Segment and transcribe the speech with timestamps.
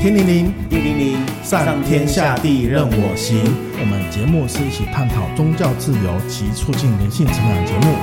[0.00, 3.36] 天灵灵，地灵灵，上天下地任我行。
[3.80, 7.96] 我们节目是一起探讨宗教自由及促进灵性成长的节目。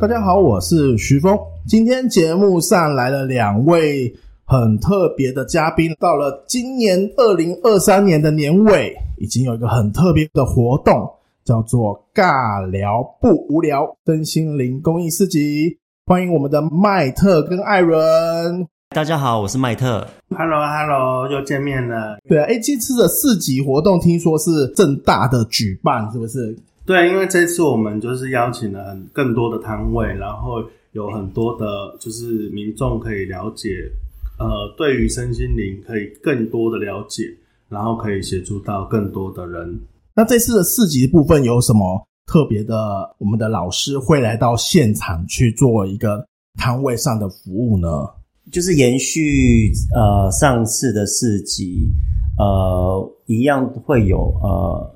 [0.00, 1.36] 大家好，我是徐峰。
[1.66, 4.14] 今天节目上来了两位
[4.50, 5.94] 很特别的嘉宾。
[6.00, 11.06] 到了今年二零二三年的年尾，已经有一个很特别的活动，
[11.44, 15.76] 叫做“尬聊不无聊”身心灵公益市集。
[16.06, 18.66] 欢迎我们的麦特跟艾伦。
[18.88, 20.08] 大家好，我是麦特。
[20.30, 22.16] Hello，Hello，又见面了。
[22.26, 26.56] 对啊，哎，这次的市集活动听说是正大的举办，是不是？
[26.86, 31.66] 对，因为这次我们就是邀请了很更多的摊位，然后有很多的，
[32.00, 33.68] 就是民众可以了解，
[34.38, 37.24] 呃，对于身心灵可以更多的了解，
[37.68, 39.78] 然后可以协助到更多的人。
[40.14, 42.74] 那这次的四级部分有什么特别的？
[43.18, 47.88] 我们的老师会来到现场去做一个摊位上的服务呢？
[48.50, 51.90] 就是延续呃上次的四级，
[52.38, 54.94] 呃，一样会有呃。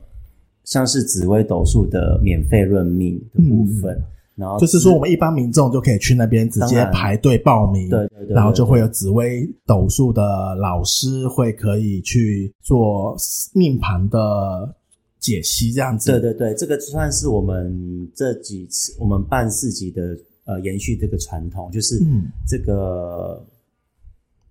[0.64, 4.04] 像是紫微斗数的免费论命的部分，嗯、
[4.34, 13.14] 然后就是说我们一般民众就可以去那边直接排队报名，对对对，然后就会有紫薇斗数的老师会可以去做
[13.54, 14.74] 命盘的
[15.20, 16.10] 解析，这样子。
[16.10, 22.00] 对对对，这个算是我们这几次我们办市集的呃延续这个传统，就是
[22.48, 23.44] 这个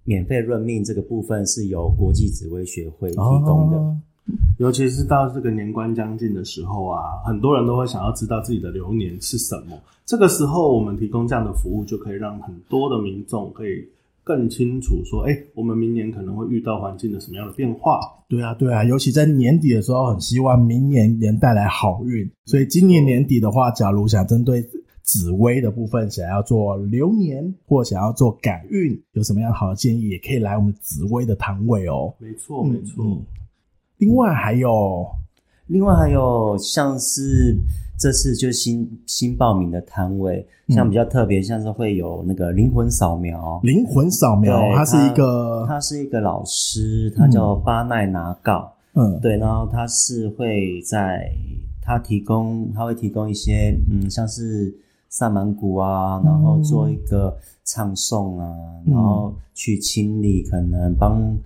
[0.04, 3.78] 免费论命这个部分是由国际紫薇学会提供的。
[3.78, 3.98] 哦
[4.58, 9.78] 尤其是到这个年关将近的时候啊，很多人都会想要知道自己的流年是什么。
[10.06, 13.84] 这个时候，我们提供这样的服务，就可以让很多的民众可以
[14.24, 18.00] 更清楚说：哎，我们明年可能会遇到环境的什么样的变化？
[18.30, 22.30] 对啊，对啊，尤其在年底的时候，很希望明年能带来好运。
[22.46, 24.62] 所以今年年底的话，假如想针对
[25.02, 32.14] 紫薇的部分，想要做流年或想要做改运，有什么样好的建议，也可以来我们紫薇的摊位哦。
[32.20, 33.04] 没错，没错。
[33.04, 33.26] 嗯
[34.02, 35.06] 另外还有，
[35.68, 37.56] 另外还有像是
[38.00, 43.60] 这次就新新报名的摊位，像比较特别，像是会有那个灵魂扫描。
[43.62, 48.74] 灵魂扫描，他是一个，他是一个老师，他叫巴奈拿告。
[48.96, 51.32] 嗯，对，然后他是会在
[51.80, 54.76] 他提供，他会提供一些嗯，像是
[55.10, 58.52] 萨满鼓啊，然后做一个唱诵啊，
[58.84, 61.38] 然后去清理，可能帮。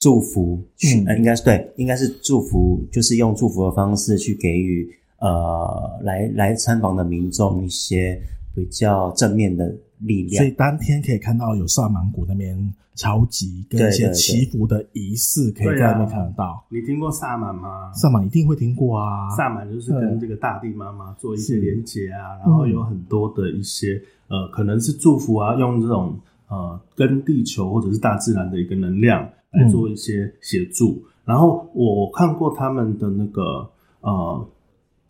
[0.00, 8.18] 祝福，嗯，呃，应该是对，应该是祝福，就是用祝福的方式去给予呃来来参访的民众一些
[8.54, 10.42] 比较正面的力量。
[10.42, 16.44] 所以当天可以看到有萨满谷那边超级跟一些祈福的仪式，可以在那边看得到。
[16.44, 17.92] 啊，你听过萨满吗？
[17.92, 19.28] 萨满一定会听过啊。
[19.36, 26.18] 萨满就是跟这个大地妈妈做一些连接啊，然后有很多的一些呃，可能是祝福啊，用这种
[26.50, 29.26] 呃跟地球或者是大自然的一个能量。
[29.52, 33.68] 来做一些协助，嗯，然后我看过他们的那个
[34.00, 34.48] 呃，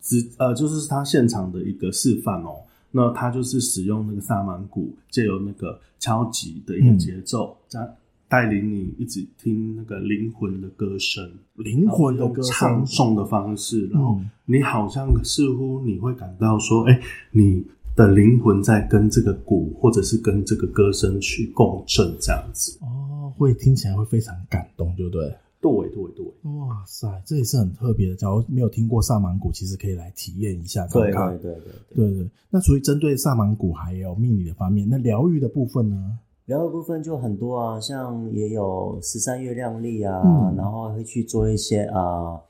[0.01, 2.55] 只呃，就是他现场的一个示范哦。
[2.89, 7.93] 那他就是使用那个萨满鼓，借由那个敲击的一个节奏，在，嗯、
[8.27, 11.23] 带领你一直听那个灵魂的歌声，
[11.57, 17.63] 灵魂的歌，唱诵的方式，然后你好像似乎你会感到说，哎，你
[18.07, 23.33] 的灵魂在跟这个鼓，或者是跟这个歌声去共振，这样子哦。
[23.37, 25.33] 会听起来会非常感动，对不对？
[25.61, 28.15] 对对对，哇塞，这也是很特别的。
[28.15, 31.37] 假如没有听过萨满鼓，其实可以来体验一下看看。
[31.37, 32.29] 对对对对对，对，对。
[32.49, 36.17] 那除了针对萨满鼓，还有命理的方面，那疗愈的部分呢？
[36.45, 42.41] 疗愈部分就很多啊，像也有十三月亮历啊，嗯、然后会去做一些啊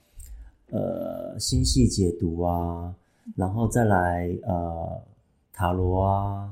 [0.69, 2.95] 呃星系解读啊，
[3.35, 5.01] 然后再来呃
[5.53, 6.49] 塔罗啊，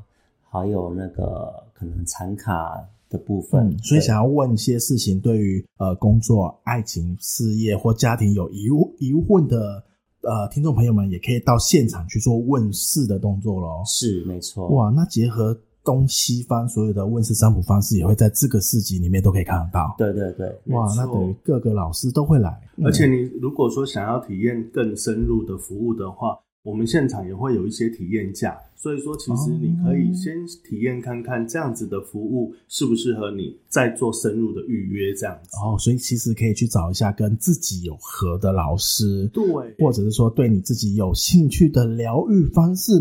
[0.50, 2.86] 还有那个可能禅卡。
[3.12, 8.68] 的部分，嗯，所以想要问一些事情，对于呃工作、爱情、事业或家庭有疑
[9.00, 9.84] 疑问的
[10.22, 13.82] 呃听众朋友们，也可以到现场去做问事的动作咯。
[13.84, 14.68] 是，没错。
[14.68, 19.96] 哇，那结合东西方所有的问世占卜方式，也会在这个市集里面都可以看得到。
[19.98, 22.62] 对对对，哇，那等于各个老师都会来。
[22.84, 26.38] 而且你如果说想要体验更深入的服务的话，
[26.70, 35.50] 我们现场也会有一些体验价，所以说其实你可以先体验看看这样子的服务适不适合你，再做深入的预约这样子。
[35.58, 39.44] 哦，所以其实可以去找一下跟自己有合的老师，对，
[39.80, 42.92] 或者是说对你自己有兴趣的疗愈方式，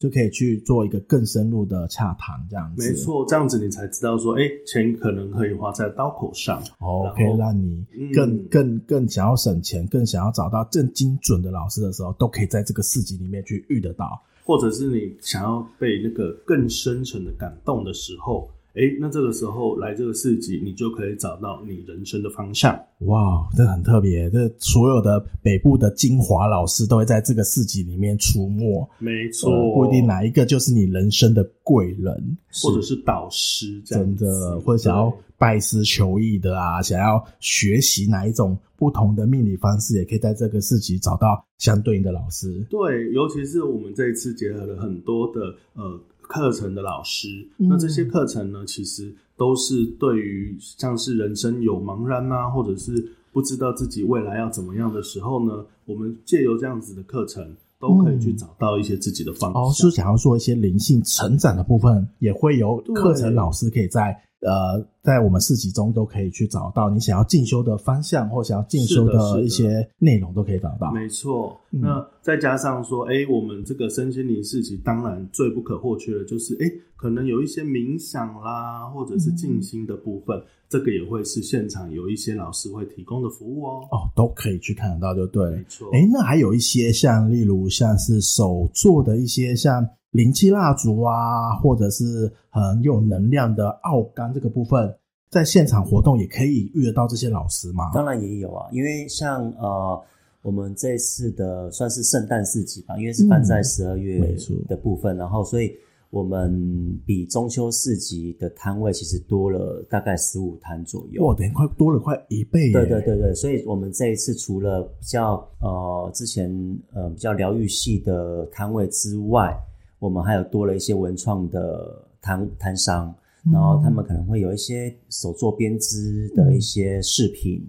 [0.00, 2.88] 就可以去做一个更深入的洽谈，这样子。
[2.88, 14.18] 没错，这样子你才知道说，哎，钱可能可以花在刀口上，哦，可以让你更、嗯、更更想要省钱，更想要找到更精准的老师的时候，都可以在这个市集里面去遇得到。
[14.42, 18.50] 或者是你想要被那个更深层的感动的时候。
[18.74, 22.78] 哎，那这个时候来这个市集，你就可以找到你人生的方向。
[23.00, 28.88] 哇，这很特别，这所有的北部的精华老师都会在这个市集里面出没。
[28.98, 42.64] 没错，呃，不一定哪一个就是你人生的贵人，或者是导师，真的，或者想要拜师求艺的啊，想要学习哪一种不同的命理方式，也可以在这个市集找到相对应的老师。
[42.70, 45.40] 对，尤其是我们这一次结合了很多的
[45.74, 46.00] 呃。
[46.30, 59.60] 课程的老师，那这些课程呢，其实都是对于像是人生有茫然啊，或者是不知道自己未来要怎么样的时候呢，我们借由这样子的课程，都可以去找到一些自己的方向。
[59.60, 64.16] 哦，是想要做一些灵性成长的部分，也会有课程老师可以在。
[64.40, 70.90] 呃，在我们市集中都可以去找到你想要进修的方向，或想要进修的一些内容，都可以找到。
[70.92, 83.86] 没错，那再加上说，哎、欸，我们这个身心灵市集，当然最不可或缺的就是，哎、欸，可能有一些冥想啦，或者是静心的部分，嗯、这个也会是现场有一些老师会提供的服务哦。
[83.90, 85.50] 哦，都可以去看得到，就对。
[85.50, 85.90] 没错。
[85.92, 89.86] 哎、欸，那还有一些像，例如像是手做的一些像。
[90.12, 94.92] 灵气蜡烛啊，或者是很有能量的奥钢这个部分，
[95.30, 97.90] 在现场活动也可以遇得到这些老师吗？
[97.94, 100.02] 当然也有啊，因为像呃，
[100.42, 104.36] 我们这次的算是圣诞市集吧，因为是办在十二月
[104.68, 105.72] 的部分，嗯、然后所以
[106.10, 111.24] 我们比中秋市集的摊位其实多了大概十五摊左右。
[111.24, 112.72] 哇，等于快多了快一倍。
[112.72, 116.50] 对对对对，所以我们这一次除了比较呃之前
[116.92, 119.56] 呃比较疗愈系的摊位之外，
[120.00, 123.14] 我们还有多了一些文创的摊摊商，
[123.52, 127.62] 然后他们可能会有一些手做编织的一些饰品，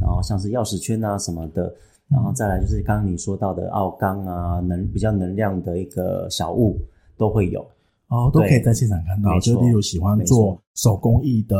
[0.00, 1.74] 然后像是钥匙圈啊什么的，
[2.08, 6.80] 然后再来就是刚刚你说到的奥钢啊，能比较能量的一个小物
[7.16, 7.60] 都会有
[8.08, 9.38] 哦，都可以在现场看到。
[9.40, 11.56] 就例如喜欢做手工艺的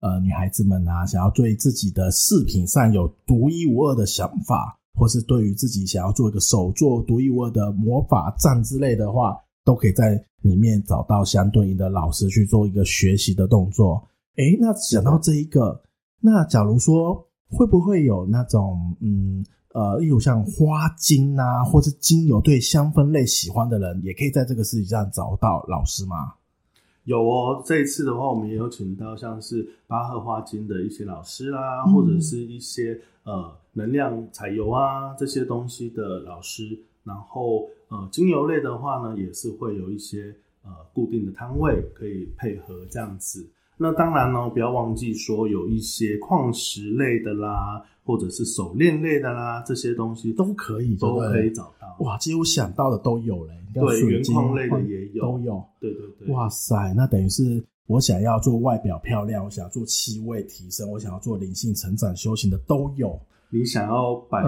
[0.00, 9.36] 呃女孩子们啊，想要对自己的饰品上有独一无二的想法，或是对于自己想要做一个手作独一无二的魔法杖之类的话。
[9.70, 14.04] 都可以在里面找到相对应的老师去做一个学习的动作。
[14.34, 15.80] 诶，那讲到这一个，
[16.18, 26.34] 那假如说会不会有那种嗯呃，例如像花精啊，或是精油对香氛类喜欢的人，也可以在这个市集上找到老师吗？
[27.04, 37.68] 有哦，这一次的话，我们也有请到像是巴赫花精的一些老师啦，嗯、或者是一些呃能量彩油啊这些东西的老师，然后。
[37.90, 43.46] 呃，精油类的话呢，也是会有一些呃固定的摊位可以配合这样子。
[43.76, 51.96] 那当然呢，不要忘记说有一些矿石类的啦，或者是手链类的啦，这些东西都可以，都可以找到。
[52.04, 53.54] 哇，几乎想到的都有嘞。
[53.72, 55.64] 对，原矿类的也有，都有。
[55.80, 56.28] 对对对。
[56.34, 63.18] 哇塞，那等于是我想要做外表漂亮，我想要做气味提升，我想要做灵性成长修行的都有。
[63.52, 64.42] 你想要摆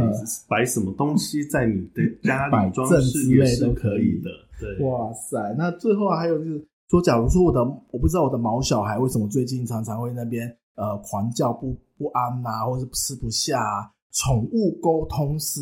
[0.49, 4.31] 摆、嗯、什么东西在你的家里装饰之类都可以的。
[4.61, 5.55] 对，哇塞！
[5.59, 7.61] 那最后还有就是说，假如说我的
[7.91, 15.61] 我不知道我的毛小孩为什么最近常常会那边呃狂叫不不安呐、啊，或者是吃不下、啊，宠物沟通师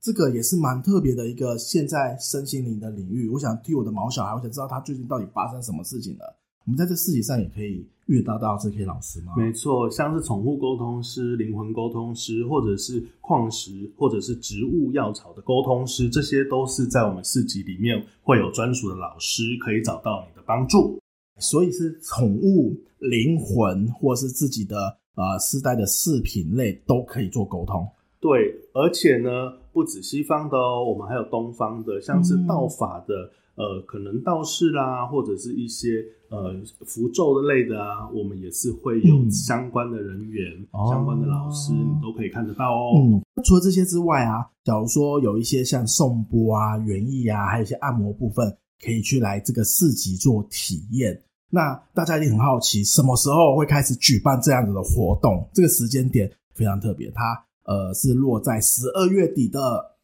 [0.00, 3.28] 这个也是蛮特别的一个现在身心灵的领域。
[3.30, 6.41] 我想替我的毛小孩，我想知道他最近到底发生什么事情了。
[6.64, 9.34] 我们在这市集上也可以遇到到这些老师吗？
[9.36, 20.98] 没错，像是宠物沟通师、灵魂沟通师，或者是矿石，或者是植物药草的沟通师，这些都是在我们市集里面会有专属的老师可以找到你的帮助。
[21.38, 24.76] 所以是宠物、灵魂，或是自己的
[25.16, 27.84] 呃丝带的饰品类都可以做沟通。
[28.22, 33.14] 对，而且呢，不止西方的哦，我们还有东方的，像是道法的。
[33.14, 42.92] 嗯呃，可能道士啦，或者是一些呃符咒的类的啊，我们也是会有相关的人员、嗯、相关的老师，你都可以看得到哦。
[42.96, 51.22] 嗯，除了这些之外啊，假如说有一些像颂钵啊、园艺啊，还有一些按摩部分，可以去来这个市集做体验。
[51.50, 55.46] 那大家一定很好奇，什么时候会开始举办这样子的活动？
[55.52, 59.96] 这个时间点非常特别，它呃是落在十二月底的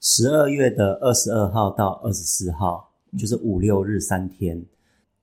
[0.00, 2.92] 十二月的二十二号到二十四号。
[3.16, 4.62] 就是五六日三天，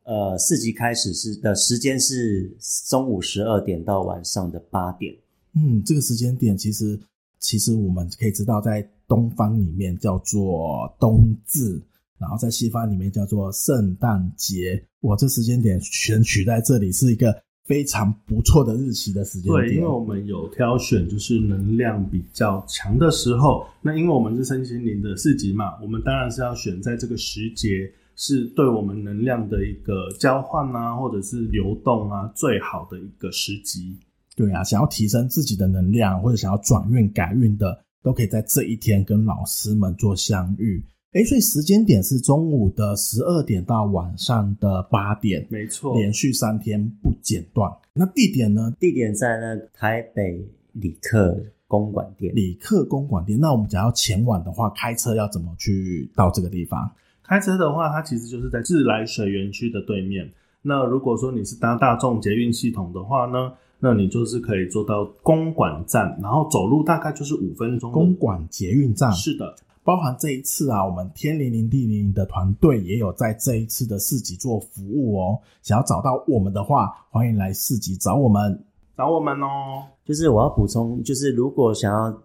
[0.03, 2.49] 呃，四级开始是的时间是
[2.89, 5.13] 中午十二点到晚上的八点。
[5.53, 6.99] 嗯，这个时间点其实
[7.39, 11.79] 其实我们可以知道，在东方里面叫做冬至，
[12.17, 14.83] 然后在西方里面叫做圣诞节。
[15.01, 19.65] 我这时间点选取在这里是一个非常不错的日期的时间点。
[19.67, 23.65] 对，因为我们有挑选就是能量比较强的时候。
[23.81, 33.97] 那因为我们是身心灵的四级嘛，我们当然是要选在这个时节，是对我们能量的一个交换啊，或者是流动啊，最好的一个时机。
[34.35, 40.83] 对啊，想要提升自己的能量，或者想要转运改运的，都可以在这一天跟老师们做相遇。
[41.11, 47.71] 哎，所以时间点是中午的十二点到晚上的八点，没错，连续三天不间断。
[47.93, 48.71] 那地点呢？
[48.79, 52.35] 地点在那台北里克公馆店。
[52.35, 53.39] 里克公馆店。
[53.39, 56.91] 那我们假如要前往的话，开车要怎么去到这个地方？
[57.23, 60.31] 开车的话，它其实就是在自来水园区的对面。
[60.61, 63.53] 那如果说你是搭大众捷运系统的话呢？
[63.85, 67.91] 那你就是可以坐到公馆站，然后走路大概就是五分钟。
[67.91, 69.53] 公馆捷运站是的，
[69.83, 75.39] 包含这一次啊，我们天灵灵地灵灵的团队也有在这一次的市集做服务哦。
[75.61, 78.63] 想要找到我们的话，欢迎来市集找我们，
[78.95, 79.83] 找我们哦。
[80.05, 82.17] 就是我要补充，就是如果想要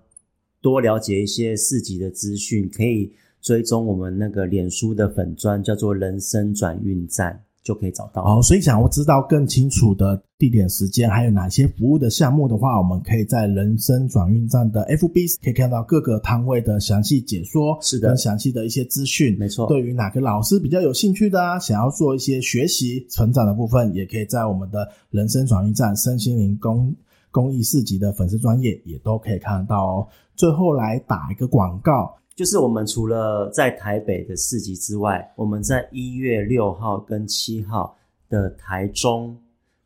[0.63, 7.45] 多了解一些市集的资讯，可以追踪我们那个脸书的粉砖，叫做人生转运站。
[7.69, 19.37] 就可以找到哦，所以想要知道更清楚的地点、时间，还有哪些服务的项目的话，我们可以在人生转运站的 FB 可以看到各个摊位的详细解说，是的，跟详细的一些资讯。
[19.39, 26.97] 没错，对于哪个老师比较有兴趣的啊，想要做一些学习成长的部分，也可以在我们的人生转运站身心灵公
[27.31, 30.09] 公益四级的粉丝专业也都可以看得到哦。
[30.35, 32.15] 最后来打一个广告。
[32.39, 39.37] 就是我们除了在台北的市集之外，我们在一月六号跟七号的台中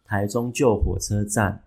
[0.04, 1.58] 台中旧火车站，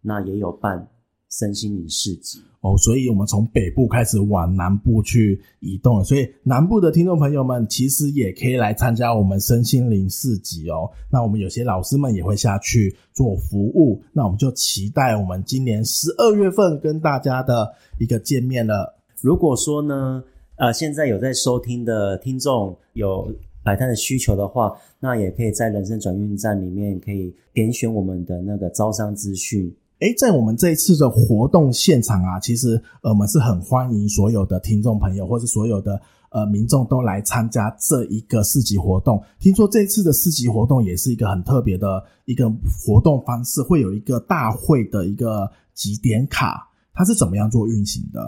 [0.00, 0.84] 那也有办
[1.30, 2.76] 身心灵市集哦。
[2.76, 10.90] 所以，我们从北部开始往南部去移动，所以南部的听众朋友们其实也可以来参加我们身心灵市集哦。
[11.08, 18.98] 那我们有些老师们也会下去做服务，那我们就期待我们今年十二月份跟大家的一个见面了。
[19.20, 20.24] 如果说呢，
[20.62, 23.28] 呃，现在有在收听的听众有
[23.64, 29.74] 摆摊的需求的话，那也可以在人生转运站里面可以点选我们的那个招商资讯。
[29.98, 36.00] 诶，在我们这一次的活动现场啊，其实我们是很欢迎所有的听众朋友或是所有的
[36.30, 39.20] 呃民众都来参加这一个市集活动。
[39.40, 42.48] 听说这一次的市集活动也是一个很特别的一个
[42.86, 48.20] 活动方式，会有一个大会的一个集点卡，它是怎么样做运行的？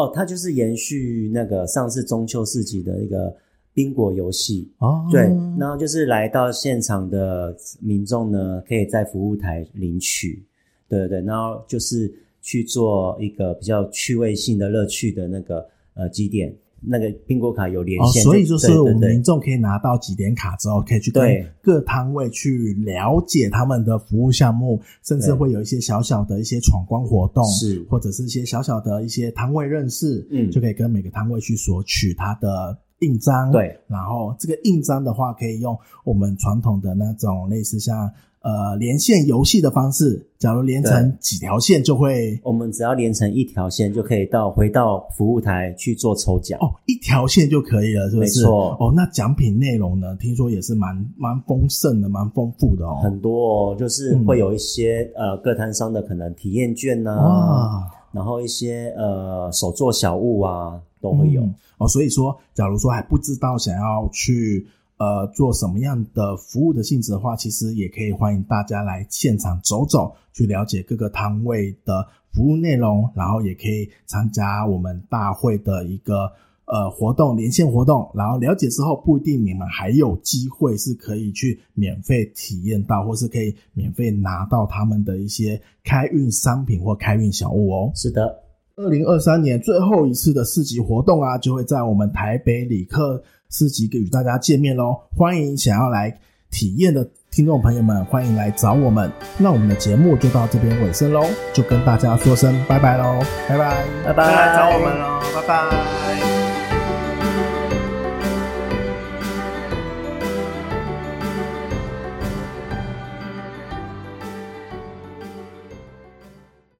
[0.00, 3.34] 哦，它就是延续那个上次中秋市集的一个
[3.74, 5.22] 宾果游戏哦，对，
[5.58, 10.42] 然后就是来到现场的民众呢，可以在服务台领取，
[10.88, 16.54] 对对对，然后就是去做一个比较趣味性的乐趣的那个呃几点。
[16.82, 27.84] 那个苹果卡有连线，哦，所以就是我们民众可以拿到几点卡之后，可以去跟各摊位去了解他们的服务项目，甚至会有一些小小的一些闯关活动，是。
[27.90, 38.10] 或者是一些小小的一些摊位认识，嗯，就可以跟每个摊位去索取他的印章，对，然后这个印章的话，可以用我们传统的那种类似像。
[38.42, 48.40] 呃，连线游戏的方式，假如连成几条线就会，我们只要连成一条线就可以到回到服务台去做抽奖哦，一条线就可以了，是不是？
[48.40, 50.16] 没错哦，那奖品内容呢？
[50.16, 52.98] 听说也是蛮蛮丰盛的，蛮丰富的哦。
[53.02, 61.86] 很多哦，就是会有一些、嗯、呃各摊商的可能体验券呐、然后一些呃手作小物啊都会有、嗯、哦。
[61.86, 64.66] 所以说，假如说还不知道想要去。
[65.00, 76.30] 呃，做什么样的服务的性质的话，其实也可以欢迎大家来现场走走，去了解各个摊位的服务内容，然后也可以参加我们大会的一个
[76.66, 87.90] 呃活动连线活动，然后了解之后，不一定你们还有机会是可以去免费体验到，或是可以免费拿到他们的一些开运商品或开运小物哦。
[87.94, 88.38] 是的，
[88.82, 93.22] 二零二三年最后一次的市集活动啊，就会在我们台北里克。
[93.52, 94.94] 市集与大家见面喽！
[95.16, 96.16] 欢迎想要来
[96.52, 99.10] 体验的听众朋友们，欢迎来找我们。
[99.38, 103.18] 那我们的节目就到这边尾声喽，就跟大家说声拜拜喽，
[103.48, 106.29] 拜拜，拜拜，来找我们喽，拜拜。